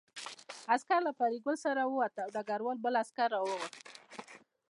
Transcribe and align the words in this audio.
عسکر 0.73 0.99
له 1.07 1.11
فریدګل 1.17 1.55
سره 1.65 1.81
ووت 1.85 2.13
او 2.23 2.29
ډګروال 2.35 2.77
بل 2.85 2.93
عسکر 3.01 3.27
راوغوښت 3.33 3.73